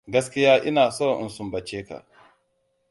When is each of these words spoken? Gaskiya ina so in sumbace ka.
Gaskiya 0.13 0.57
ina 0.63 0.91
so 0.91 1.19
in 1.21 1.29
sumbace 1.29 1.83
ka. 1.87 2.05